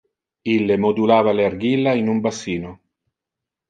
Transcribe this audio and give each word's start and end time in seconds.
Ille 0.53 0.77
modulava 0.85 1.35
le 1.41 1.47
argilla 1.51 1.97
in 2.03 2.13
un 2.17 2.27
bassino. 2.27 2.77